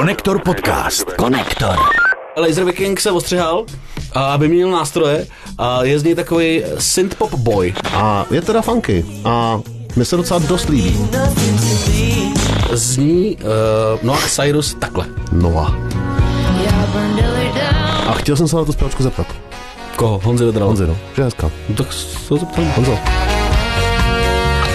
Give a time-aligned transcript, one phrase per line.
[0.00, 1.12] Konektor podcast.
[1.12, 1.76] Konektor.
[2.36, 3.64] Laser Viking se ostřihal
[4.12, 5.26] a vyměnil nástroje
[5.58, 7.74] a je z něj takový synth pop boy.
[7.92, 9.04] A je teda funky.
[9.24, 9.60] A
[9.96, 11.08] mi se docela dost líbí.
[12.72, 15.06] Zní uh, Noah Cyrus takhle.
[15.32, 15.74] Noah.
[18.08, 19.26] A chtěl jsem se na tu zpěvačku zeptat.
[19.96, 20.20] Koho?
[20.24, 20.68] Honzi Vedral.
[20.68, 20.96] Honzi, no.
[21.14, 21.50] Že je hezká.
[21.68, 22.72] No, tak se ho zeptám.
[22.76, 22.98] Honzo.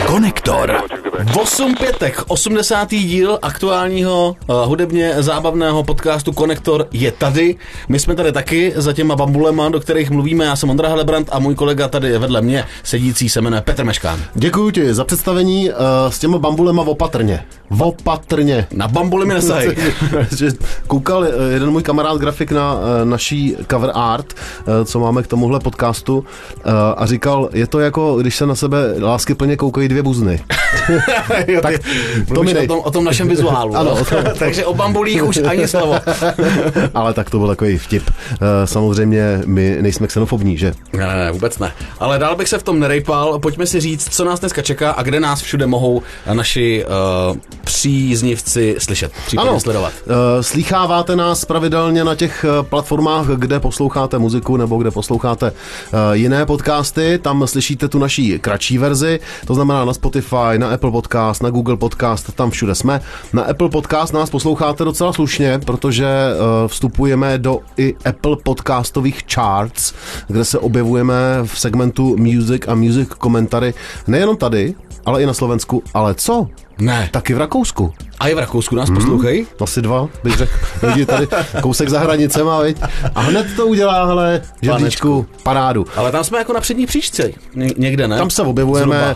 [0.06, 0.95] Konektor.
[1.38, 2.90] 8 pětek, 80.
[2.90, 7.56] díl aktuálního uh, hudebně zábavného podcastu Konektor je tady.
[7.90, 10.46] My jsme tady taky za těma bambulema, do kterých mluvíme.
[10.46, 14.20] Já jsem Ondra Helebrant a můj kolega tady vedle mě, sedící se jmenuje Petr Meškán.
[14.34, 15.76] Děkuji ti za představení uh,
[16.10, 17.44] s těma bambulema opatrně.
[17.80, 18.68] Opatrně.
[18.74, 19.76] Na bambuly mi nesahej.
[20.38, 20.52] Že
[20.88, 25.28] Koukal eh, jeden můj kamarád grafik na eh, naší cover art, eh, co máme k
[25.28, 26.26] tomuhle podcastu
[26.58, 30.44] eh, a říkal, je to jako, když se na sebe lásky plně koukají dvě buzny.
[31.48, 31.76] jo, Tak
[32.34, 33.76] to mi o tom, o tom našem vizuálu.
[33.76, 34.02] Ano, no.
[34.02, 34.24] o tom.
[34.40, 35.96] Takže o bambulích už ani slovo.
[36.94, 38.04] Ale tak to byl takový vtip.
[38.32, 40.74] Eh, Samozřejmě my nejsme xenofobní, že?
[40.94, 41.72] Ne, ne, ne, vůbec ne.
[42.00, 43.40] Ale dál bych se v tom nerejpal.
[43.40, 46.02] Pojďme si říct, co nás dneska čeká a kde nás všude mohou
[46.34, 46.86] naši
[47.32, 49.94] uh, příznivci slyšet, případně sledovat.
[50.08, 56.46] Eh, Slýcháváte nás pravidelně na těch platformách, kde posloucháte muziku nebo kde posloucháte eh, jiné
[56.46, 57.20] podcasty.
[57.22, 61.78] Tam slyšíte tu naší kratší verzi, to znamená na Spotify, na Apple Podcast, na Google
[61.78, 63.02] Podcast, tam všude jsme.
[63.34, 69.94] Na Apple Podcast nás posloucháte docela slušně, protože eh, vstupujeme do i Apple podcastových charts,
[70.28, 73.74] kde se objevujeme v segmentu Music a Music komentary
[74.08, 75.84] nejenom tady, ale i na Slovensku.
[75.94, 76.48] Ale co?
[76.80, 77.10] Ne.
[77.12, 77.94] Taky v Rakousku.
[78.20, 79.48] A i v Rakousku nás poslouchají?
[79.62, 80.52] Asi dva, bych řekl.
[80.84, 81.28] Lidi tady
[81.62, 82.78] kousek za hranicema, viď?
[83.16, 85.86] A hned to udělá, hele, žebříčku, parádu.
[85.96, 87.32] Ale tam jsme jako na přední příčce.
[87.56, 88.18] Ně- někde, ne?
[88.18, 89.16] Tam se objevujeme Zhruba.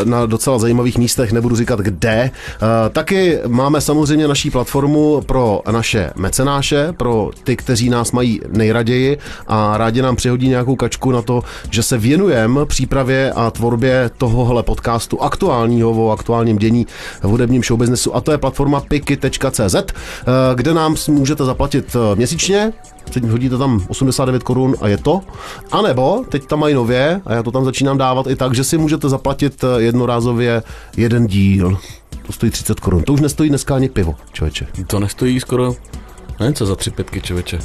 [0.00, 2.30] uh, na docela zajímavých místech, nebudu říkat kde.
[2.62, 9.18] Uh, taky máme samozřejmě naší platformu pro naše mecenáše, pro ty, kteří nás mají nejraději
[9.46, 14.62] a rádi nám přihodí nějakou kačku na to, že se věnujeme přípravě a tvorbě tohohle
[14.62, 16.83] podcastu aktuálního o aktuálním dění
[17.22, 19.82] v hudebním showbiznesu a to je platforma piky.cz, uh,
[20.54, 22.72] kde nám můžete zaplatit uh, měsíčně,
[23.12, 25.20] teď hodíte tam 89 korun a je to.
[25.72, 28.64] A nebo teď tam mají nově, a já to tam začínám dávat i tak, že
[28.64, 30.62] si můžete zaplatit eh, jednorázově
[30.96, 31.78] jeden díl.
[32.26, 33.02] To stojí 30 korun.
[33.02, 34.66] To už nestojí dneska ani pivo, člověče.
[34.86, 35.74] To nestojí skoro...
[36.40, 37.58] Nevím, co za tři pětky, člověče.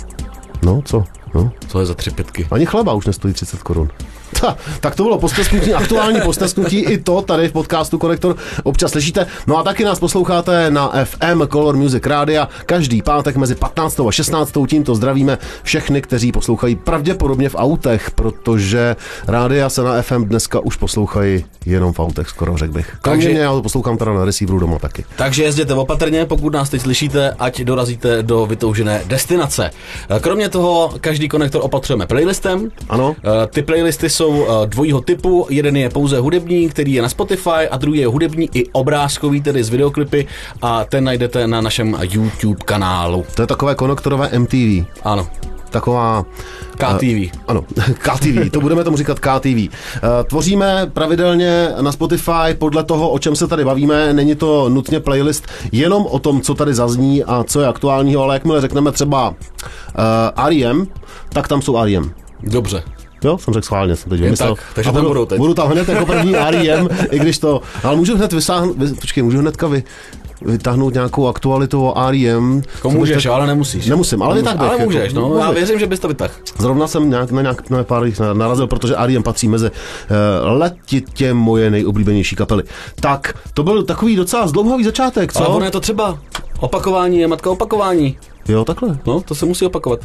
[0.64, 1.04] No, co?
[1.34, 1.52] No.
[1.68, 2.48] Co je za tři pětky?
[2.52, 3.90] Ani chleba už nestojí 30 korun.
[4.42, 9.28] Ta, tak to bylo postesknutí, aktuální postesknutí, i to tady v podcastu Konektor občas slyšíte.
[9.48, 14.00] No a taky nás posloucháte na FM Color Music Rádia každý pátek mezi 15.
[14.00, 14.52] a 16.
[14.68, 18.96] Tímto zdravíme všechny, kteří poslouchají pravděpodobně v autech, protože
[19.28, 22.98] rádia se na FM dneska už poslouchají jenom v autech, skoro řekl bych.
[23.02, 25.06] Takže- mě, já to poslouchám teda na receiveru doma taky.
[25.16, 29.72] Takže jezděte opatrně, pokud nás teď slyšíte, ať dorazíte do vytoužené destinace.
[30.22, 32.72] Kromě toho, každý konektor opatřujeme playlistem.
[32.90, 33.16] Ano.
[33.44, 35.48] Eh, Ty playlisty jsou eh, dvojího typu.
[35.50, 39.64] Jeden je pouze hudební, který je na Spotify, a druhý je hudební i obrázkový, tedy
[39.64, 40.28] z videoklipy,
[40.62, 43.26] a ten najdete na našem YouTube kanálu.
[43.36, 44.86] To je takové konektorové MTV.
[45.04, 45.28] Ano,
[45.70, 46.26] Taková
[46.78, 47.40] KTV.
[47.48, 47.62] Ano,
[47.94, 49.48] KTV, to budeme tomu říkat KTV.
[49.48, 49.70] Eh,
[50.28, 54.14] Tvoříme pravidelně na Spotify podle toho, o čem se tady bavíme.
[54.14, 58.36] Není to nutně playlist jenom o tom, co tady zazní a co je aktuálního, ale
[58.36, 59.36] jakmile řekneme třeba uh,
[60.46, 60.88] R.E.M.,
[61.30, 62.12] tak tam jsou R.E.M.
[62.44, 62.84] Dobře.
[63.24, 64.56] Jo, jsem řekl schválně, jsem teď vymyslel.
[64.56, 65.38] tak, takže A tam budu, budou teď.
[65.38, 67.62] Budu tam hned jako první R.E.M., i když to...
[67.84, 69.84] Ale můžu hned vysáhnout, vy, počkej, můžu hnedka vy,
[70.42, 72.62] vytáhnout nějakou aktualitu o R.E.M.
[72.76, 73.86] Jako můžeš, ale nemusíš.
[73.88, 75.22] Nemusím, ale bych, Ale jako, můžeš, no.
[75.22, 76.34] mohl Já věřím, že bys to vytáhl.
[76.58, 79.24] Zrovna jsem nějak, na, nějak, na pár jich narazil, protože R.E.M.
[79.24, 79.76] patří mezi uh,
[80.58, 82.64] letitě moje nejoblíbenější kapely.
[82.96, 85.40] Tak, to byl takový docela zdlouhavý začátek, co?
[85.40, 86.18] Ale ono je to třeba
[86.60, 88.18] opakování je matka opakování.
[88.48, 88.98] Jo, takhle.
[89.06, 90.00] No, to se musí opakovat.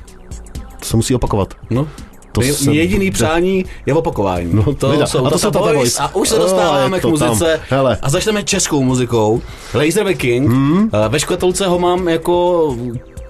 [0.79, 1.55] To se musí opakovat.
[1.71, 1.89] No.
[2.35, 4.51] To To se- jediný přání je opakování.
[4.53, 5.07] No, to vida.
[5.07, 5.77] jsou A to Tata Tata Boys.
[5.77, 6.01] Boys.
[6.01, 7.61] A už se dostáváme je k muzice.
[8.03, 9.43] A začneme českou muzikou.
[9.75, 10.49] Laser Viking.
[10.51, 10.91] Hmm.
[11.09, 12.77] Ve škatulce ho mám jako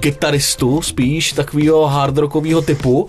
[0.04, 3.08] kytaristu, spíš takového hardrockového typu,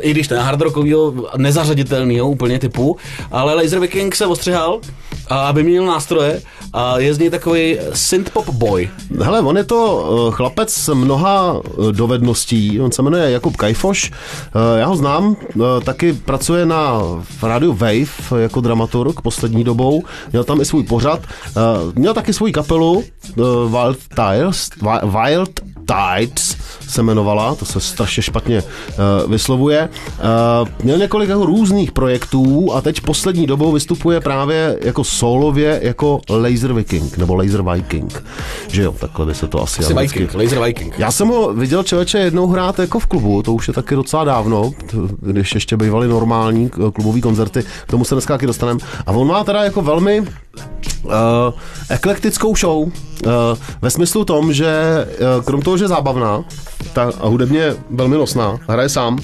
[0.00, 2.96] i když ne hardrockového, nezařaditelného úplně typu,
[3.30, 4.80] ale Laser Viking se ostřihal
[5.28, 6.42] a vyměnil nástroje
[6.72, 8.90] a je z něj takový synth pop boy.
[9.22, 9.80] Hele, on je to
[10.28, 14.10] eh, chlapec s mnoha eh, dovedností, on se jmenuje Jakub Kajfoš,
[14.54, 15.36] Eh, já ho znám,
[15.84, 17.00] taky pracuje na
[17.42, 20.02] rádiu Wave jako dramaturg poslední dobou,
[20.32, 21.20] měl tam i svůj pořad,
[21.94, 23.04] měl taky svůj kapelu
[23.66, 25.60] Wild Tiles, Wi- Wild
[26.32, 26.56] Tides
[26.88, 29.88] se jmenovala, to se strašně špatně uh, vyslovuje.
[30.62, 36.20] Uh, měl několik jako různých projektů a teď poslední dobou vystupuje právě jako solově jako
[36.30, 38.24] Laser Viking, nebo Laser Viking.
[38.68, 39.84] Že jo, takhle by se to asi...
[39.84, 40.98] Asi Viking, Laser Viking.
[40.98, 44.24] já jsem ho viděl člověče jednou hrát jako v klubu, to už je taky docela
[44.24, 44.70] dávno,
[45.20, 48.80] když ještě bývaly normální klubové koncerty, k tomu se dneska taky dostaneme.
[49.06, 50.24] A on má teda jako velmi
[51.04, 51.12] uh,
[51.88, 52.90] eklektickou show, uh,
[53.82, 56.44] ve smyslu tom, že uh, krom toho, že je zábavná,
[56.92, 59.18] ta a hudebně velmi nosná, hraje sám,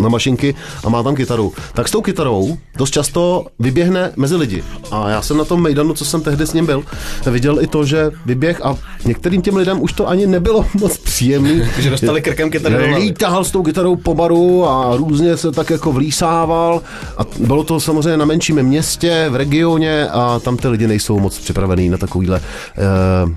[0.00, 0.54] na mašinky
[0.84, 4.64] a má tam kytaru, tak s tou kytarou dost často vyběhne mezi lidi.
[4.90, 6.84] A já jsem na tom Mejdanu, co jsem tehdy s ním byl,
[7.26, 11.62] viděl i to, že vyběh a některým těm lidem už to ani nebylo moc příjemný.
[11.78, 12.74] Že dostali krkem kytaru.
[12.96, 16.82] Lítahal s tou kytarou po baru a různě se tak jako vlísával
[17.18, 21.38] a bylo to samozřejmě na menším městě, v regioně a tam ty lidi nejsou moc
[21.38, 22.40] připravený na takovýhle,
[22.76, 22.80] eh,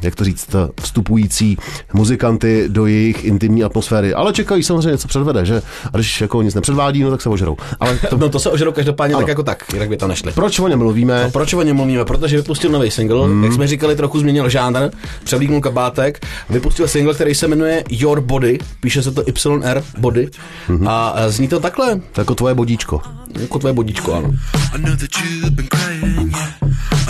[0.02, 0.48] jak to říct,
[0.82, 1.58] vstupující
[1.94, 4.14] muzikanty do jejich intimní atmosféry.
[4.14, 5.62] Ale čekají samozřejmě, něco předvede, že?
[5.94, 7.58] A když jako nic nepředvádí, no tak se ožerou.
[7.80, 9.22] Ale to, No to se ožerou každopádně Ano.
[9.22, 10.32] tak jako tak, jinak by to nešli.
[10.32, 11.24] proč o něm mluvíme?
[11.24, 12.06] No, proč o něm mluvíme?
[12.06, 13.36] Protože vypustil nový single, Hmm.
[13.38, 13.44] mm.
[13.44, 14.90] jak jsme říkali, trochu změnil žánr,
[15.24, 20.30] převlíknul kabátek, vypustil single, který se jmenuje Your Body, píše se to YR Body
[20.70, 20.88] Mhm.
[20.88, 23.02] a a zní to takhle, jako tvoje bodíčko.
[23.40, 24.32] jako tvoje bodíčko, ano.
[24.76, 26.54] I know that you've been crying, yeah.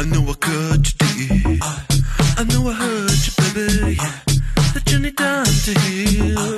[0.02, 1.64] I know I cut you deep.
[2.38, 4.14] I know I hurt you, baby, yeah.
[4.74, 6.57] That you need time to heal.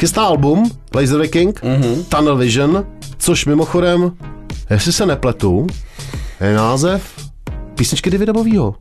[0.00, 2.04] Chystá album Laser Viking, mm-hmm.
[2.04, 2.86] Tunnel Vision,
[3.18, 4.12] což mimochodem,
[4.70, 5.66] jestli se nepletu,
[6.40, 7.30] je název
[7.74, 8.74] písničky Davida Bovýho.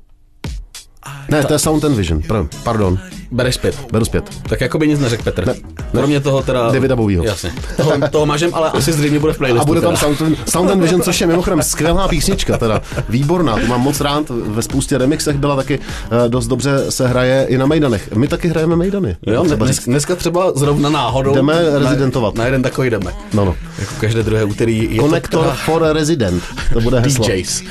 [1.30, 2.22] Ne, to je Sound and Vision,
[2.64, 3.00] pardon,
[3.32, 3.76] Bereš zpět.
[3.92, 4.24] beru zpět.
[4.50, 5.48] Tak jako by nic neřekl Petr.
[5.48, 5.54] Ne,
[5.94, 6.00] Ne.
[6.00, 6.72] Kromě toho teda...
[6.72, 7.24] Davida Bowieho.
[7.24, 7.52] Jasně.
[7.78, 9.62] Toho, toho mažem, ale asi zřejmě bude v playlistu.
[9.62, 10.16] A bude tam teda.
[10.16, 14.24] Sound, Sound and Vision, což je mimochodem skvělá písnička, teda výborná, tu mám moc rád,
[14.30, 15.80] ve spoustě remixech byla taky
[16.26, 18.12] eh, dost dobře se hraje i na Mejdanech.
[18.16, 19.16] My taky hrajeme Mejdany.
[19.28, 21.34] Jo, třeba dnes, dneska třeba zrovna náhodou.
[21.36, 22.36] Jdeme na- rezidentovat.
[22.36, 23.14] Na, jeden takový jdeme.
[23.34, 23.56] No, no.
[23.80, 24.88] Jako každé druhé úterý.
[24.96, 26.44] Je Connector to, for a Resident,
[26.74, 27.26] to bude heslo.
[27.28, 27.64] DJs.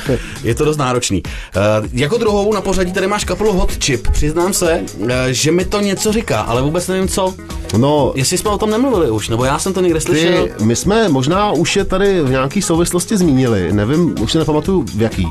[0.44, 1.22] Je to dost náročný.
[1.56, 4.08] Uh, jako druhou na pořadí tady máš kapelu Hot Chip.
[4.08, 7.34] Přiznám se, uh, že mi to něco říká, ale vůbec nevím co.
[7.76, 10.48] No, Jestli jsme o tom nemluvili už, nebo já jsem to někde slyšel.
[10.58, 14.84] Ty, my jsme možná už je tady v nějaký souvislosti zmínili, nevím, už si nepamatuju
[14.94, 15.28] v jaký,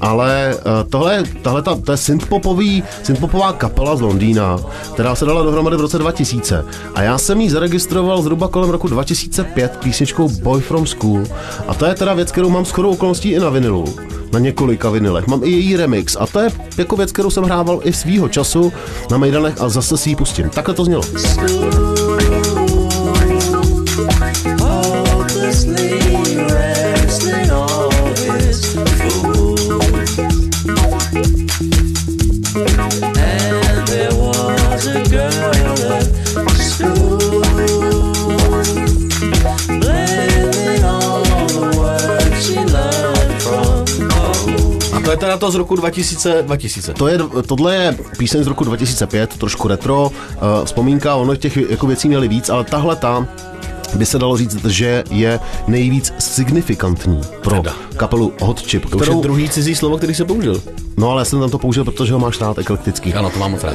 [0.00, 4.58] ale uh, tohle, tahle ta, to je synthpopový, synthpopová kapela z Londýna,
[4.94, 6.64] která se dala dohromady v roce 2000
[6.94, 11.24] a já jsem ji zaregistroval zhruba kolem roku 2005 písničkou Boy from School.
[11.68, 13.84] A to je teda věc, kterou mám shodou okolností i na vinilu
[14.32, 15.26] na několika vinilech.
[15.26, 18.72] Mám i její remix a to je jako věc, kterou jsem hrával i svýho času
[19.10, 20.50] na Mejdanech a zase si ji pustím.
[20.50, 21.02] Takhle to znělo.
[45.10, 46.42] To je teda to z roku 2000.
[46.42, 46.94] 2000.
[46.94, 51.86] To je, tohle je píseň z roku 2005, trošku retro, uh, vzpomínka, ono těch jako
[51.86, 53.26] věcí měli víc, ale tahle ta
[53.94, 57.72] by se dalo říct, že je nejvíc signifikantní pro Teda.
[57.96, 60.62] kapelu Hot Chip, To už je druhý cizí slovo, který se použil.
[60.96, 63.14] no ale já jsem tam to použil, protože ho máš rád eklektický.
[63.14, 63.74] Ano, to mám moc rád.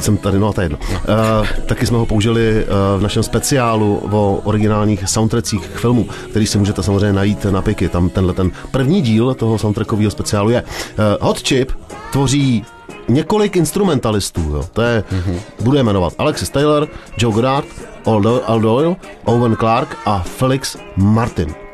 [0.00, 0.78] Jsem tady, no a to je jedno.
[0.90, 6.46] Uh, taky jsme ho použili uh, v našem speciálu o originálních soundtrackích k filmu, který
[6.46, 7.88] si můžete samozřejmě najít na Piky.
[7.88, 10.62] Tam tenhle ten první díl toho soundtrackového speciálu je.
[10.62, 11.72] Uh, Hot Chip
[12.12, 12.64] tvoří
[13.08, 14.64] několik instrumentalistů, jo.
[14.72, 15.38] to je, mm-hmm.
[15.60, 17.66] budu je jmenovat Alexis Taylor, Joe Goddard,
[18.06, 21.65] Al Al Doyle, Owen Clark a Felix Martin.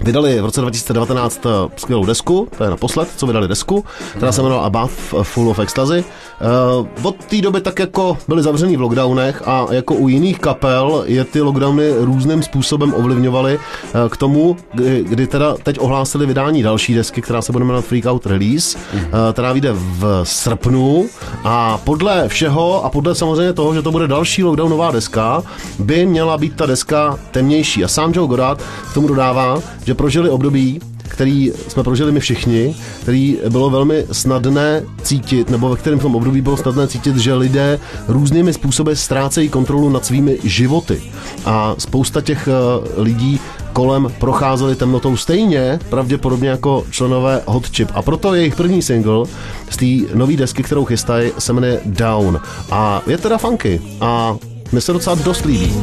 [0.00, 1.40] Vydali v roce 2019
[1.76, 3.84] skvělou desku, to je naposled, co vydali desku,
[4.16, 4.92] která se jmenovala Above
[5.22, 6.04] Full of Ecstasy.
[6.80, 11.04] Uh, od té doby tak jako byli zavřený v lockdownech a jako u jiných kapel
[11.06, 13.58] je ty lockdowny různým způsobem ovlivňovaly
[14.08, 14.56] k tomu,
[15.02, 18.78] kdy, teda teď ohlásili vydání další desky, která se bude jmenovat Freak Out Release,
[19.32, 21.08] která vyjde v srpnu
[21.44, 25.42] a podle všeho a podle samozřejmě toho, že to bude další lockdownová deska,
[25.78, 27.84] by měla být ta deska temnější.
[27.84, 29.58] A sám Joe Goddard k tomu dodává,
[29.90, 35.76] že prožili období, který jsme prožili my všichni, který bylo velmi snadné cítit, nebo ve
[35.76, 37.78] kterém v tom období bylo snadné cítit, že lidé
[38.08, 41.02] různými způsoby ztrácejí kontrolu nad svými životy.
[41.44, 42.52] A spousta těch eh,
[43.02, 43.40] lidí
[43.72, 47.90] kolem procházeli temnotou stejně, pravděpodobně jako členové Hot Chip.
[47.94, 49.26] A proto jejich první single
[49.70, 52.40] z té nové desky, kterou chystají, se jmenuje Down.
[52.70, 53.80] A je teda funky.
[54.00, 54.36] A
[54.72, 55.74] mně se docela dost líbí.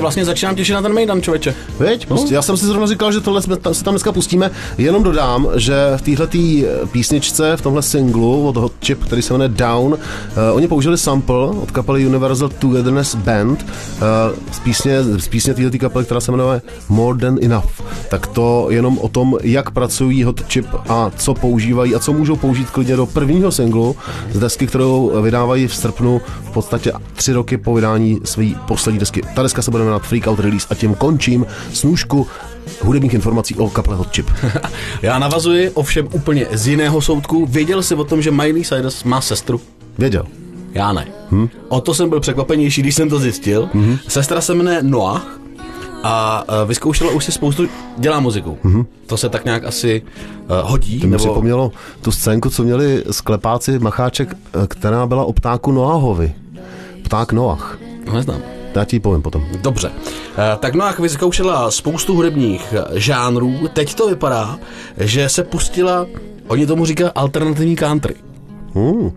[0.00, 1.54] Se vlastně začínám těšit na ten Mejdan, člověče.
[1.78, 4.50] Veď, prostě, já jsem si zrovna říkal, že tohle jsme, ta- se tam dneska pustíme.
[4.78, 6.28] Jenom dodám, že v téhle
[6.92, 9.98] písničce, v tomhle singlu od Hot Chip, který se jmenuje Down, uh,
[10.52, 14.06] oni použili sample od kapely Universal Togetherness Band uh,
[14.52, 17.70] z písně, z písně téhle kapely, která se jmenuje More Than Enough.
[18.10, 22.36] Tak to jenom o tom, jak pracují Hot Chip a co používají a co můžou
[22.36, 23.96] použít klidně do prvního singlu
[24.32, 29.22] z desky, kterou vydávají v srpnu v podstatě tři roky po vydání své poslední desky.
[29.34, 32.26] Ta deska se bude jmenovat Freak Out Release a tím končím snůžku
[32.80, 34.30] hudebních informací o kaple Hot Chip.
[35.02, 37.46] Já navazuji ovšem úplně z jiného soudku.
[37.46, 39.60] Věděl jsi o tom, že Miley Cyrus má sestru?
[39.98, 40.26] Věděl.
[40.72, 41.06] Já ne.
[41.30, 41.48] Hmm.
[41.68, 43.68] O to jsem byl překvapenější, když jsem to zjistil.
[43.72, 43.98] Hmm.
[44.08, 45.40] Sestra se jmenuje Noah
[46.02, 47.68] a uh, vyzkoušela už si spoustu,
[47.98, 48.58] dělá muziku.
[48.62, 48.86] Hmm.
[49.06, 51.00] To se tak nějak asi uh, hodí.
[51.00, 56.34] To mi připomnělo tu scénku, co měli sklepáci Macháček, eh, která byla o ptáku Noahovi.
[57.02, 57.78] Pták Noach.
[58.06, 58.40] No, Neznám.
[58.74, 59.46] Já ti povím potom.
[59.62, 59.90] Dobře.
[60.38, 63.68] Eh, Tak Noah vyzkoušela spoustu hudebních eh, žánrů.
[63.72, 64.58] Teď to vypadá,
[64.98, 66.06] že se pustila,
[66.48, 68.14] oni tomu říkají alternativní country.
[68.74, 69.10] Hmm.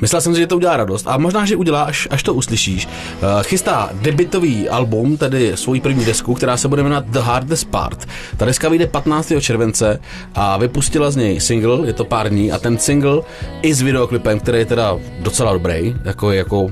[0.00, 2.88] Myslel jsem si, že to udělá radost a možná, že udělá, až, až to uslyšíš.
[2.88, 8.08] Eh, Chystá debitový album, tedy svoji první desku, která se bude jmenovat The Hardest Part.
[8.36, 9.32] Ta deska vyjde 15.
[9.40, 10.00] července
[10.34, 13.22] a vypustila z něj single, je to pár dní, a ten single
[13.62, 16.70] i s videoklipem, který je teda docela dobrý, jako, jako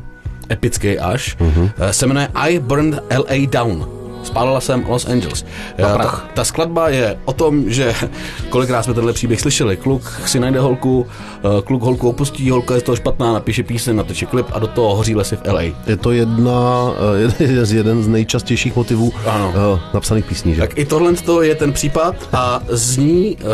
[0.50, 1.70] epický až, mm-hmm.
[1.90, 3.86] se jmenuje I Burned LA Down.
[4.22, 5.44] Spálila jsem Los Angeles.
[5.78, 7.94] Eh, Ta, ta skladba je o tom, že
[8.48, 9.76] kolikrát jsme tenhle příběh slyšeli.
[9.76, 11.06] Kluk si najde holku,
[11.38, 14.66] eh, kluk holku opustí, holka je z toho špatná, napíše píseň, natočí klip a do
[14.66, 15.62] toho hoří lesy v LA.
[15.86, 16.90] Je to jedna,
[17.38, 19.80] eh, jeden z- jeden z nejčastějších motivů Ano.
[19.94, 20.60] napsaných písní, že?
[20.60, 23.48] Tak i tohle to je ten případ a zní uh,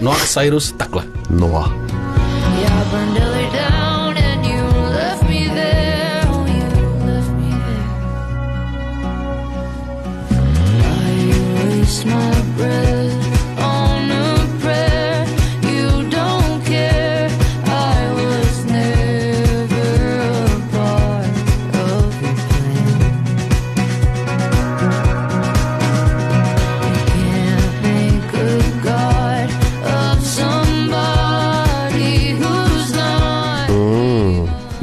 [0.00, 1.02] Noah Cyrus takhle.
[1.30, 1.72] Noah.
[2.60, 3.69] Yeah,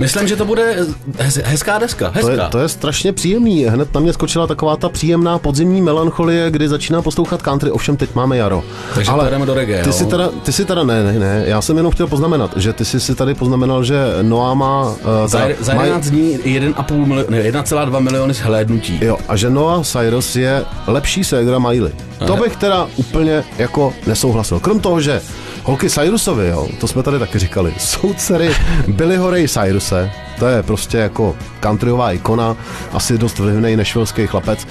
[0.07, 0.75] Myslím, že to bude
[1.17, 2.09] hez, hezká deska.
[2.11, 2.49] To je, Hezká.
[2.49, 3.65] to je strašně příjemný.
[3.65, 8.15] Hned na mě skočila taková ta příjemná podzimní melancholie, kdy začíná poslouchat country, ovšem teď
[8.15, 8.63] máme jaro.
[8.95, 9.93] Takže pojedeme do reggae, Ty jo?
[9.93, 12.85] si, teda, ty si teda, ne, ne, ne, já jsem jenom chtěl poznamenat, že ty
[12.85, 14.81] jsi si tady poznamenal, že Noah má...
[14.89, 14.95] Uh,
[15.25, 18.99] Za, za 11 dní 1,5 milion, ne, 1,2 miliony zhlédnutí.
[19.01, 21.91] Jo, a že Noah Cyrus je lepší ségra Miley.
[22.27, 24.59] To bych teda úplně jako nesouhlasil.
[24.59, 25.21] Krom toho, že
[25.67, 28.49] holky Cyrusovi, jo, to jsme tady taky říkali, jsou dcery
[28.87, 32.55] Billyho Ray Cyruse, to je prostě jako countryová ikona,
[32.93, 34.67] asi dost vlivný nešvilský chlapec.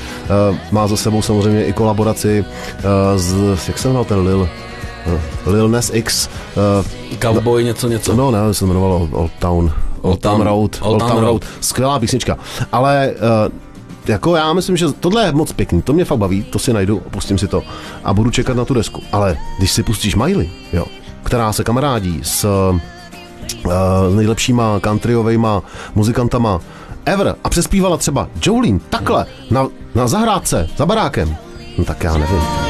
[0.51, 4.49] Uh, má za sebou samozřejmě i kolaboraci uh, s, jak se jmenoval ten Lil?
[5.07, 6.29] Uh, Lil Nas X.
[6.81, 8.17] Uh, Cowboy něco, něco.
[8.17, 9.73] No, ne, se jmenovalo Old Town.
[10.01, 10.79] Old Town Road.
[10.81, 11.45] Old Town Road.
[11.61, 12.37] Skvělá písnička.
[12.73, 13.15] Ale
[13.47, 13.53] uh,
[14.09, 17.03] jako já myslím, že tohle je moc pěkný, to mě fakt baví, to si najdu,
[17.11, 17.63] pustím si to
[18.05, 19.03] a budu čekat na tu desku.
[19.13, 20.87] Ale když si pustíš Miley, jo,
[21.23, 22.81] která se kamarádí s, uh,
[24.11, 25.63] s nejlepšíma countryovejma
[25.95, 26.61] muzikantama
[27.05, 31.37] ever a přespívala třeba Jolene takhle na, na zahrádce, za barákem,
[31.79, 32.66] no tak já nevím.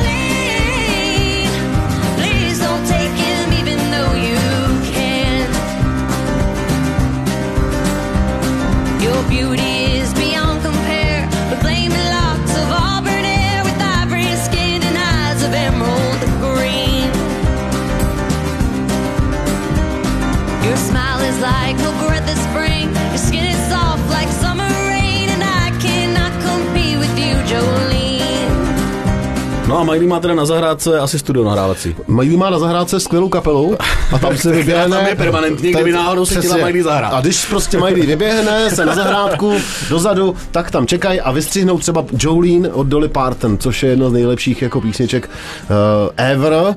[29.87, 31.97] Miley má teda na zahrádce asi studio nahrávací.
[32.09, 33.77] Miley má na zahrádce skvělou kapelu
[34.13, 34.97] a tam se vyběhne.
[34.97, 36.57] tam je permanentně, kdyby náhodou se chtěla.
[36.57, 37.13] Miley zahrát.
[37.13, 39.53] A když prostě Miley vyběhne se na zahrádku
[39.91, 44.13] dozadu, tak tam čekají a vystřihnou třeba Jolene od Dolly Parton, což je jedno z
[44.13, 45.77] nejlepších jako písniček uh,
[46.17, 46.75] ever,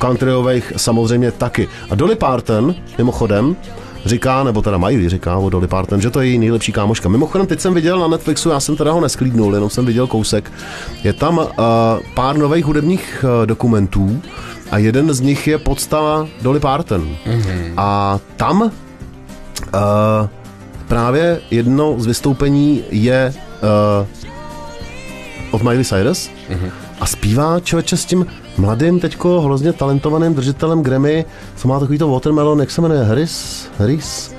[0.00, 1.68] countryových samozřejmě taky.
[1.90, 3.56] A Dolly Parton, mimochodem,
[4.04, 7.08] říká, nebo teda Miley říká o Dolly Parton, že to je její nejlepší kámoška.
[7.08, 10.52] Mimochodem, teď jsem viděl na Netflixu, já jsem teda ho nesklídnul, jenom jsem viděl kousek.
[11.04, 11.44] Je tam uh,
[12.14, 14.22] pár nových hudebních uh, dokumentů
[14.70, 17.16] a jeden z nich je podstava Dolly Parton.
[17.26, 17.72] Mm-hmm.
[17.76, 18.70] A tam uh,
[20.88, 23.34] právě jedno z vystoupení je
[24.00, 24.06] uh,
[25.50, 26.70] od Miley Cyrus mm-hmm.
[27.02, 31.24] A zpívá člověče s tím mladým, teďko hrozně talentovaným držitelem Grammy,
[31.56, 33.66] co má takový to Watermelon, jak se jmenuje, Harris?
[33.78, 34.34] Harris?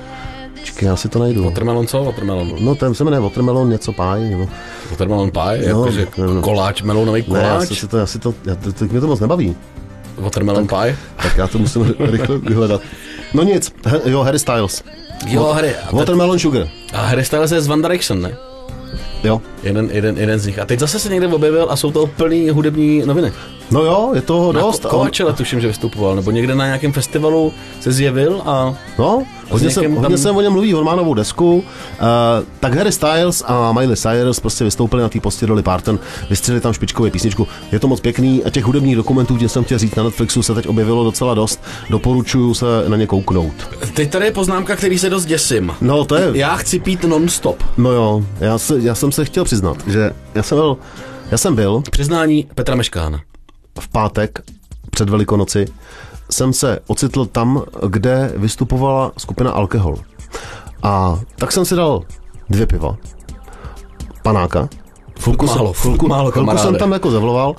[0.64, 1.44] Čekaj, já si to najdu.
[1.44, 2.04] Watermelon co?
[2.04, 2.52] Watermelon.
[2.60, 4.48] No, ten se jmenuje Watermelon něco pie, nebo...
[4.90, 6.42] Watermelon pie, No, jakože no, no.
[6.42, 7.78] koláč, Ne, já koláč.
[7.78, 9.56] si to, já si to, já, to, teď mě to moc nebaví.
[10.18, 10.96] Watermelon pie.
[11.16, 12.80] Tak já to musím rychle vyhledat.
[13.34, 13.72] No nic,
[14.04, 14.82] jo, Harry Styles.
[15.26, 15.74] Jo, Harry.
[15.92, 16.66] Watermelon Sugar.
[16.92, 18.36] a Harry Styles je z One Direction, ne?
[19.24, 19.42] Jo.
[19.62, 20.58] Jeden, jeden, jeden z nich.
[20.58, 23.32] A teď zase se někde objevil a jsou to plný hudební noviny.
[23.70, 24.84] No jo, je toho Na dost.
[24.84, 29.70] Ko- Kovačele tuším, že vystupoval, nebo někde na nějakém festivalu se zjevil a No, hodně,
[29.70, 31.54] se, hodně tam- se o něm mluví, on má novou desku.
[31.56, 31.62] Uh,
[32.60, 35.98] tak Harry Styles a Miley Cyrus prostě vystoupili na té postě Dolly Parton,
[36.30, 37.48] vystřelili tam špičkovou písničku.
[37.72, 40.54] Je to moc pěkný a těch hudebních dokumentů, tím jsem chtěl říct, na Netflixu se
[40.54, 41.62] teď objevilo docela dost.
[41.90, 43.54] Doporučuju se na ně kouknout.
[43.94, 45.72] teď tady je poznámka, který se dost děsím.
[45.80, 47.62] No to je, Já chci pít non-stop.
[47.76, 50.76] no jo, já, se, já jsem se chtěl přiznat, že já jsem byl,
[51.30, 53.20] já jsem byl Přiznání Petra Meškána.
[53.80, 54.42] V pátek
[54.90, 55.66] před Velikonoci,
[56.30, 59.96] jsem se ocitl tam, kde vystupovala skupina Alkohol.
[60.82, 62.02] A tak jsem si dal
[62.50, 62.96] dvě piva,
[64.22, 64.68] panáka,
[65.20, 67.54] chvilku, málo, jsem, chvilku, málo, chvilku jsem tam jako zavloval,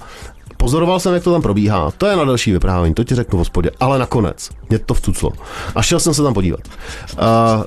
[0.58, 1.92] pozoroval jsem, jak to tam probíhá.
[1.98, 3.72] To je na další vyprávění, to ti řeknu v hospodě.
[3.80, 5.32] Ale nakonec mě to vcuclo.
[5.76, 6.60] A šel jsem se tam podívat.
[7.14, 7.64] Uh,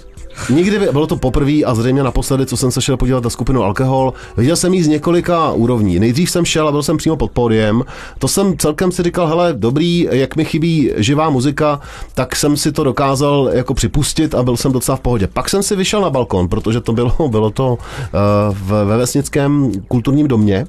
[0.50, 3.62] Nikdy by, bylo to poprvé a zřejmě naposledy, co jsem se šel podívat na skupinu
[3.62, 4.12] Alkohol.
[4.36, 6.00] Viděl jsem jí z několika úrovní.
[6.00, 7.82] Nejdřív jsem šel a byl jsem přímo pod pódiem.
[8.18, 11.80] To jsem celkem si říkal, hele, dobrý, jak mi chybí živá muzika,
[12.14, 15.28] tak jsem si to dokázal jako připustit a byl jsem docela v pohodě.
[15.32, 20.28] Pak jsem si vyšel na balkon, protože to bylo, bylo to uh, ve vesnickém kulturním
[20.28, 20.66] domě.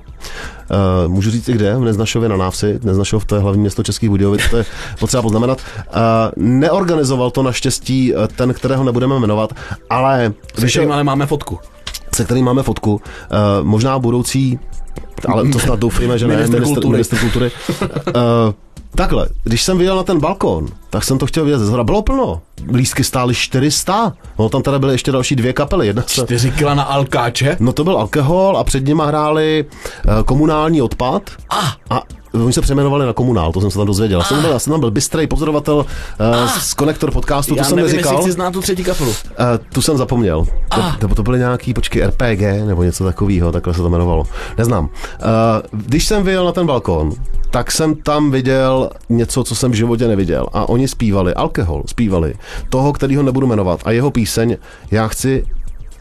[1.05, 4.09] Uh, můžu říct i kde, v Neznašově na Návsi, Neznašov to je hlavní město Českých
[4.09, 4.65] Budějovic, to je
[4.99, 5.57] potřeba poznamenat.
[5.77, 5.93] Uh,
[6.37, 9.53] neorganizoval to naštěstí uh, ten, kterého nebudeme jmenovat,
[9.89, 11.59] ale Se kterým ale máme fotku.
[12.15, 12.99] se kterým máme fotku, uh,
[13.67, 14.59] možná budoucí,
[15.27, 16.91] ale to snad doufejme, že ne, Ministr kultury.
[16.91, 17.51] ministr kultury.
[17.81, 17.83] Uh,
[18.95, 21.83] takhle, když jsem viděl na ten balkón, tak jsem to chtěl vidět ze zhora.
[21.83, 22.41] Bylo plno.
[22.73, 24.13] Lístky stály 400.
[24.39, 25.87] No tam teda byly ještě další dvě kapely.
[25.87, 27.57] Jedna se, Čtyři kila na alkáče.
[27.59, 31.31] No to byl alkohol a před nima hráli uh, komunální odpad.
[31.49, 31.71] Ah.
[31.89, 34.19] A oni se přejmenovali na komunál, to jsem se tam dozvěděl.
[34.19, 35.85] Já jsem, byl, já jsem tam byl bystrý pozorovatel uh,
[36.59, 38.13] z Konektor podcastu, to Já jsem nevím, neříkal.
[38.13, 39.09] jestli chci znát tu třetí kapelu.
[39.09, 39.15] Uh,
[39.73, 40.45] tu jsem zapomněl.
[40.45, 40.95] To, Ah.
[40.99, 44.23] to, to byly nějaký, počkej, RPG nebo něco takového, takhle se to jmenovalo.
[44.57, 44.85] Neznám.
[44.85, 44.89] Uh,
[45.71, 47.11] když jsem vyjel na ten balkon,
[47.51, 50.47] tak jsem tam viděl něco, co jsem v životě neviděl.
[50.53, 52.33] A oni zpívali, alkohol zpívali,
[52.69, 53.79] toho, kterýho nebudu jmenovat.
[53.85, 54.57] A jeho píseň,
[54.91, 55.45] já chci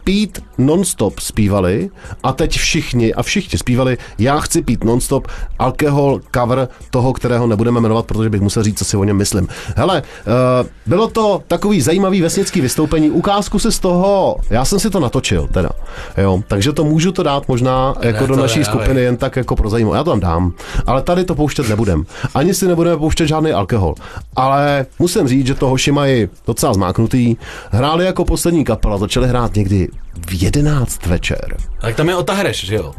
[0.09, 1.91] pít nonstop zpívali
[2.23, 7.81] a teď všichni a všichni zpívali já chci pít nonstop alkohol cover toho, kterého nebudeme
[7.81, 9.49] jmenovat, protože bych musel říct, co si o něm myslím.
[9.77, 14.91] Hele, uh, bylo to takový zajímavý vesnický vystoupení, ukázku si z toho, já jsem si
[14.91, 15.71] to natočil teda,
[16.17, 19.71] jo, takže to můžu to dát možná jako do naší skupiny jen tak jako pro
[19.71, 19.97] zajímavost.
[19.97, 20.53] Já to tam dám,
[20.87, 22.05] ale tady to pouštět nebudem.
[22.35, 23.95] Ani si nebudeme pouštět žádný alkohol.
[24.37, 27.37] Ale musím říct, že to hoši mají docela zmáknutý.
[27.71, 29.89] Hráli jako poslední kapela, začali hrát někdy
[30.27, 31.57] v 11 večer.
[31.81, 32.95] Tak tam je Otahreš, že jo?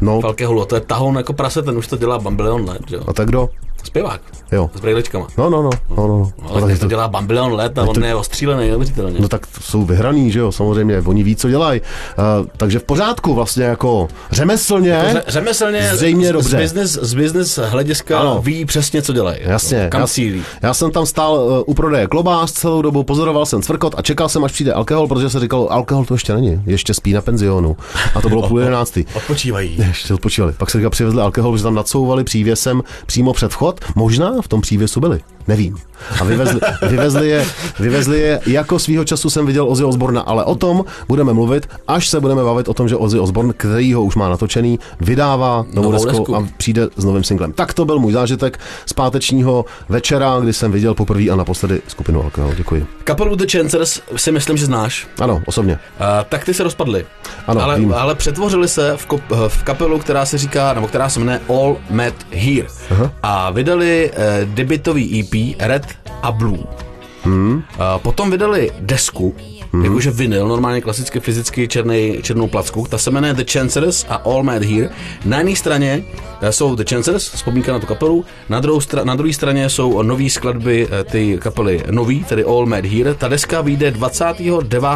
[0.00, 3.02] No, Falkeholu, to je tahoun jako prase, ten už to dělá Bambilion let, že jo?
[3.06, 3.48] a tak kdo?
[3.86, 4.20] Zpěvák.
[4.52, 4.70] Jo.
[4.74, 5.26] S brejličkama.
[5.38, 6.06] No, no, no, no, no.
[6.06, 9.20] No, no, ale tak to, to dělá Bambilion let a on je ostřílený neuvěřitelně.
[9.20, 11.80] No tak to jsou vyhraný, že jo, samozřejmě, oni ví, co dělají.
[11.80, 15.02] Uh, takže v pořádku vlastně jako řemeslně.
[15.12, 16.48] Ře- řemeslně Zřejmě z, dobře.
[16.58, 18.40] Z business, z business hlediska Ano.
[18.44, 19.38] ví přesně, co dělají.
[19.42, 19.88] Jasně.
[19.90, 20.42] Kam já, cílí.
[20.62, 24.28] já jsem tam stál uh, u prodeje klobás celou dobu, pozoroval jsem cvrkot a čekal
[24.28, 27.76] jsem, až přijde alkohol, protože se říkalo, alkohol to ještě není, ještě spí na penzionu.
[28.14, 29.04] A to bylo půl jedenáctý.
[29.14, 29.76] Odpočívají.
[29.88, 30.52] Ještě odpočívali.
[30.52, 33.75] Pak se říká, přivezli alkohol, že tam nadsouvali přívěsem přímo před vchod.
[33.94, 35.20] Možná v tom přívěsu byli.
[35.48, 35.76] Nevím.
[36.20, 37.46] A vyvezli, vyvezli, je,
[37.80, 42.08] vyvezli je, jako svýho času jsem viděl Ozzy Osborna, ale o tom budeme mluvit, až
[42.08, 45.92] se budeme bavit o tom, že Ozzy Osbourne, který ho už má natočený, vydává novou,
[45.92, 46.36] Novou desku desku.
[46.36, 47.52] a přijde s novým singlem.
[47.52, 52.22] Tak to byl můj zážitek z pátečního večera, kdy jsem viděl poprvé a naposledy skupinu
[52.22, 52.52] Alkohol.
[52.56, 52.86] Děkuji.
[53.04, 55.06] Kapelu The Chancers si myslím, že znáš.
[55.20, 55.78] Ano, osobně.
[55.98, 57.06] A, tak ty se rozpadly.
[57.46, 57.94] Ano, ale, vím.
[57.94, 61.76] ale přetvořili se v, kop, v kapelu, která se říká, nebo která se jmenuje All
[61.90, 62.66] Met Here.
[62.90, 63.12] Aha.
[63.22, 65.86] A vydali eh, debitový EP Red
[66.22, 66.85] a Blue.
[67.26, 67.62] Hmm.
[67.78, 69.34] A potom vydali desku,
[69.72, 69.84] hmm.
[69.84, 72.86] jakože vinyl, normálně klasicky fyzicky černý, černou placku.
[72.90, 74.88] Ta se jmenuje The Chancers a All Mad Here.
[75.24, 76.04] Na jedné straně
[76.40, 80.02] eh, jsou The Chancers, vzpomínka na tu kapelu, na, druhou stra- na druhé straně jsou
[80.02, 83.14] nové skladby eh, ty kapely nový, tedy All Mad Here.
[83.14, 84.88] Ta deska vyjde 29.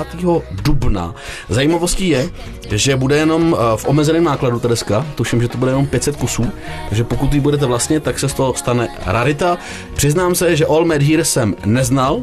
[0.63, 1.15] dubna.
[1.49, 2.31] Zajímavostí je,
[2.71, 6.17] že bude jenom eh, v omezeném nákladu ta deska, tuším, že to bude jenom 500
[6.17, 6.47] kusů,
[6.89, 9.59] takže pokud ji budete vlastně, tak se z toho stane rarita.
[9.95, 12.20] Přiznám se, že All Mad Here jsem neznal,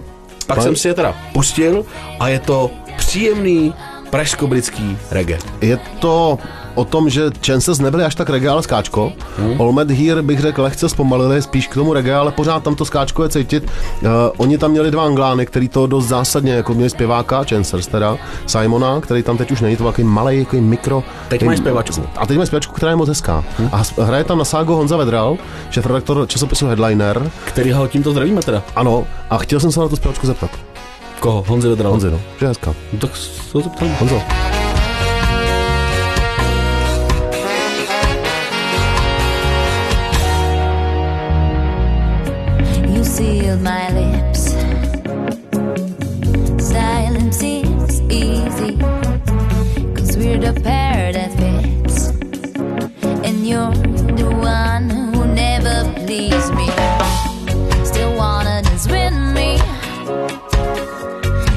[0.47, 1.85] pak Pan- jsem si je teda pustil
[2.19, 3.73] a je to příjemný
[4.09, 5.39] pražsko-britský reggae.
[5.61, 6.39] Je to
[6.77, 9.11] o tom, že Chances nebyly až tak ale skáčko.
[9.37, 9.61] Hmm.
[9.61, 13.23] Olmed Here bych řekl lehce zpomalili, spíš k tomu reggae, ale pořád tam to skáčko
[13.23, 13.63] je cítit.
[14.01, 18.17] Uh, oni tam měli dva anglány, který to dost zásadně, jako měli zpěváka, Chancers teda,
[18.45, 21.03] Simona, který tam teď už není, to byl takový malý, takový mikro.
[21.27, 22.03] Teď mají zpěvačku.
[22.17, 23.43] A teď mají zpěvačku, která je moc hezká.
[23.57, 23.69] Hmm.
[23.71, 25.37] A hraje tam na ságo Honza Vedral,
[25.69, 27.31] šéf redaktor časopisu Headliner.
[27.45, 28.63] Který ho tímto zdravíme teda.
[28.75, 30.49] Ano, a chtěl jsem se na tu zpěvačku zeptat.
[31.19, 31.43] Koho?
[31.47, 31.91] Honzi Vedral.
[31.91, 32.73] Honzi, no, že je hezká.
[32.93, 33.89] No, tak se ho zeptám.
[33.99, 34.21] Honzo.
[43.47, 44.51] Sealed my lips.
[46.61, 48.77] Silence is easy.
[49.95, 52.09] Cause we're the pair that fits.
[53.23, 53.71] And you're
[54.17, 56.67] the one who never pleased me.
[57.85, 59.57] Still wanna dance with me.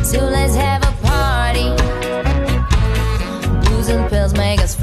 [0.04, 1.70] So let's have a party.
[3.66, 4.76] Booze and pills make us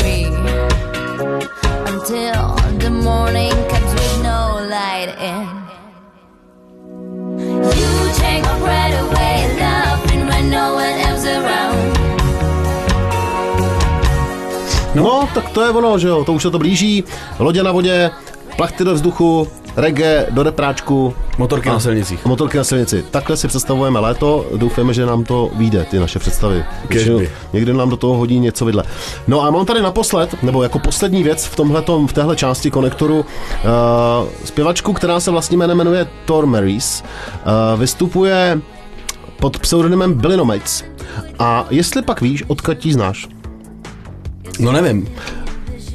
[14.97, 17.03] No, tak to je ono, že jo, to už se to blíží.
[17.39, 18.12] Lodě na vodě,
[18.55, 21.13] plachty do vzduchu, reggae do repráčku.
[21.38, 22.25] Motorky na silnicích.
[22.25, 23.05] Motorky na silnici.
[23.12, 24.45] Takhle si představujeme léto.
[24.55, 26.65] Doufáme, že nám to vyjde, ty naše představy.
[26.89, 27.13] Že
[27.53, 28.83] Někdy nám do toho hodí něco vidle.
[29.27, 33.19] No a mám tady naposled, nebo jako poslední věc v, tomhletom, v téhle části konektoru,
[33.19, 33.25] uh,
[34.45, 37.03] zpěvačku, která se vlastně jmenuje Thor Marys.
[37.03, 38.62] Uh, vystupuje
[39.39, 40.83] pod pseudonymem Billy Nomates.
[41.39, 43.27] A jestli pak víš, odkud ji znáš?
[44.60, 45.07] No nevím.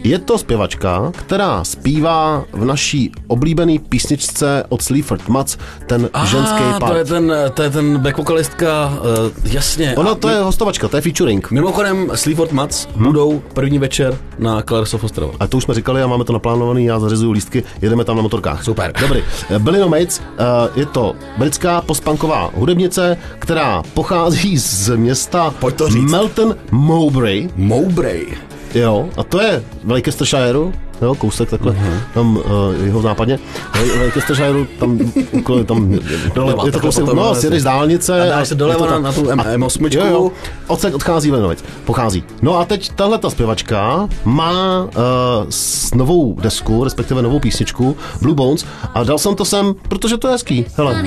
[0.05, 6.63] Je to zpěvačka, která zpívá v naší oblíbené písničce od Sleaford Mats ten Ah, ženský
[6.81, 6.93] part.
[6.93, 8.93] to je ten, to je ten back vokalistka,
[9.45, 9.95] uh, jasně.
[9.97, 11.51] Ona to mi- je hostovačka, to je featuring.
[11.51, 13.07] Mimochodem, Sleaford Mats Hmm.
[13.07, 15.33] budou první večer na Colors of Ostrava.
[15.41, 18.23] A to už jsme říkali a máme to naplánovaný, já zařizuju lístky, jedeme tam na
[18.23, 18.65] motorkách.
[18.65, 18.93] Super.
[19.01, 19.23] Dobrý.
[19.59, 25.55] Billy No Mates uh, je to britská postpunková hudebnice, která pochází z města.
[26.01, 27.49] Melton Mowbray.
[27.57, 28.27] Mowbray.
[28.75, 31.85] Jo, a to je v Leicestershireu, jo, kousek takhle, Mhm.
[31.87, 32.01] uh-huh.
[32.15, 32.43] tam uh,
[32.85, 33.39] jeho západně.
[33.73, 34.99] V Leicestershireu, tam,
[35.33, 35.99] okolo- tam
[36.35, 37.41] Doleva, je to kousek, potom no, vlastně.
[37.41, 38.21] sjedeš dálnice.
[38.23, 39.89] A dáš se doleva na- na tu M- A- M8.
[39.99, 40.31] Jo, jo,
[40.67, 42.25] odsek odchází Lenovic, pochází.
[42.43, 44.91] No a teď tahle ta zpěvačka má uh,
[45.51, 50.29] s novou desku, respektive novou písničku, Blue Bones, a dal jsem to sem, protože to
[50.29, 50.65] je hezký.
[50.77, 51.05] Hele.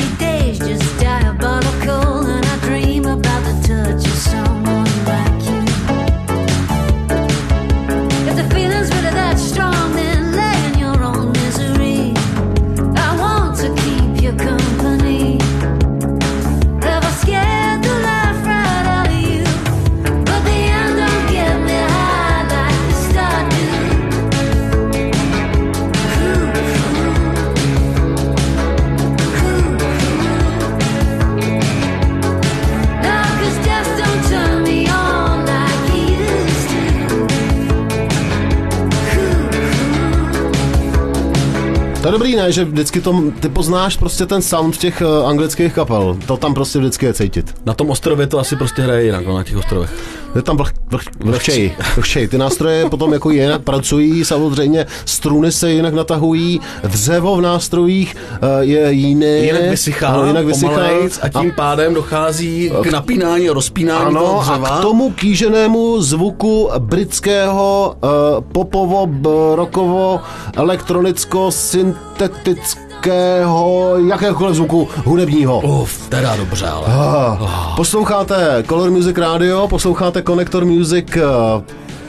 [42.06, 45.74] To je dobrý, ne, že vždycky to, ty poznáš prostě ten sound těch uh, anglických
[45.74, 46.18] kapel.
[46.28, 47.56] To tam prostě vždycky je cítit.
[47.66, 49.90] Na tom ostrově to asi prostě hraje jinak, no, na těch ostrovech.
[50.36, 52.28] Je tam vlh, vlh, vlhčej, vlhčej.
[52.28, 58.60] Ty nástroje potom jako jinak pracují, samozřejmě struny se jinak natahují, dřevo v nástrojích uh,
[58.60, 59.26] je jiné.
[59.28, 64.40] Jinak vysychá, ano, jinak vysychá pomalejc a tím pádem dochází k napínání a rozpínání toho
[64.42, 64.68] ano, dřeva.
[64.70, 68.10] a k tomu kýženému zvuku britského uh,
[68.52, 70.20] popovo, b- rockovo,
[70.56, 75.60] elektronicko, syntetického nějakého, jakéhokoliv zvuku hudebního.
[75.60, 76.88] Uf, teda dobře, ale.
[76.88, 81.22] Ah, Posloucháte Color Music Radio, posloucháte Connector Music eh,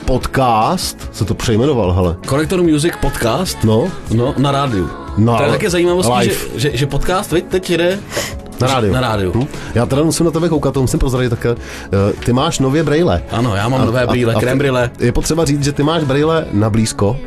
[0.05, 2.15] podcast, se to přejmenoval, hele.
[2.29, 3.63] Connector Music podcast?
[3.63, 3.87] No.
[4.15, 4.89] No, na rádiu.
[5.17, 7.99] No, to je také zajímavostí, že, že, že, podcast teď, teď jede
[8.61, 8.93] Na rádiu.
[8.93, 9.31] Na rádiu.
[9.35, 9.47] Hm?
[9.75, 11.49] Já teda musím na tebe koukat, to musím prozradit také.
[11.49, 13.23] Eh, Ty máš nově brejle.
[13.31, 14.91] Ano, já mám nové brýle, krém brýle.
[14.99, 17.17] Je potřeba říct, že ty máš brejle na blízko.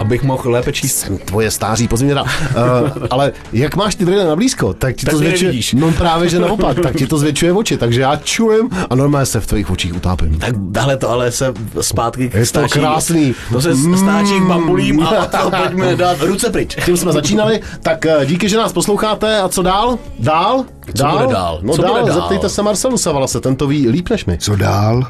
[0.00, 1.10] Abych mohl lépe číst.
[1.24, 2.24] Tvoje stáří, pozvi mě dál.
[2.24, 5.48] Uh, ale jak máš ty brýle na blízko, tak ti Tak to zvětšuje.
[5.48, 5.72] nevidíš.
[5.74, 9.40] No právě, že naopak, tak ti to zvětšuje oči, takže já čujem a normálně se
[9.40, 10.38] v tvých očích utápím.
[10.38, 12.72] Tak dále to ale se zpátky k Je to stáčí.
[12.80, 13.34] krásný.
[13.52, 16.76] To se stáčí k bambulím a to pojďme dát ruce pryč.
[16.84, 19.98] Tím jsme začínali, tak eh, díky, že nás posloucháte a co dál?
[20.18, 20.64] Dál?
[20.96, 21.58] Co bude dál?
[21.62, 22.14] No Co dál, bude dál?
[22.20, 24.38] zeptejte se Marcelu Savalase, ten to ví líp než my.
[24.38, 25.06] Co dál?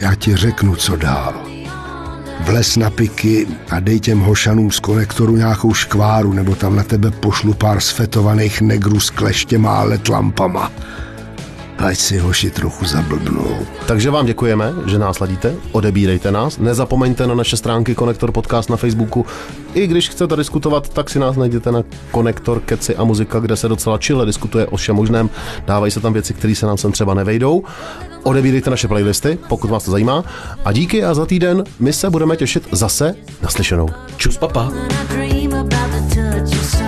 [0.00, 1.32] Já ti řeknu, co dál.
[2.40, 7.10] Vles na piky a dej těm hošanům z konektoru nějakou škváru, nebo tam na tebe
[7.10, 10.72] pošlu pár sfetovaných negrů s kleštěma a let lampama.
[11.78, 13.56] Ať si hoši trochu zablbnou.
[13.86, 18.76] Takže vám děkujeme, že nás ladíte, odebírejte nás, nezapomeňte na naše stránky Konektor Podcast na
[18.76, 19.26] Facebooku.
[19.74, 23.68] I když chcete diskutovat, tak si nás najděte na Konektor Keci a muzika, kde se
[23.68, 25.30] docela čile diskutuje o všem možném.
[25.66, 27.64] Dávají se tam věci, které se nám sem třeba nevejdou.
[28.22, 30.24] Odebírejte naše playlisty, pokud vás to zajímá.
[30.64, 33.88] A díky a za týden my se budeme těšit zase naslyšenou.
[34.16, 34.64] Čus papa.
[34.64, 36.87] When I dream about the touch of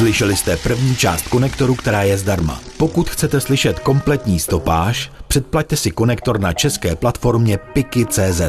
[0.00, 2.60] Slyšeli jste první část konektoru, která je zdarma.
[2.78, 8.40] Pokud chcete slyšet kompletní stopáž, předplaťte si konektor na české platformě Piki.cz.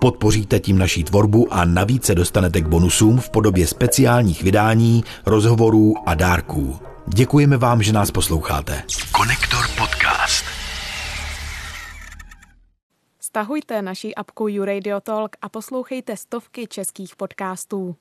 [0.00, 5.94] Podpoříte tím naší tvorbu a navíc se dostanete k bonusům v podobě speciálních vydání, rozhovorů
[6.06, 6.78] a dárků.
[7.06, 8.82] Děkujeme vám, že nás posloucháte.
[9.12, 10.44] Konektor podcast.
[13.20, 17.96] Stahujte naši apku YouRadio Talk a poslouchejte stovky českých podcastů.